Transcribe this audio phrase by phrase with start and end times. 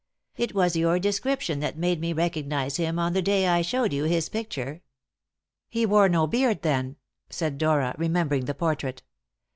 [0.35, 4.05] It was your description that made me recognise him on the day I showed you
[4.05, 4.81] his picture."
[5.69, 6.95] "He wore no beard then?"
[7.29, 9.03] said Dora, remembering the portrait.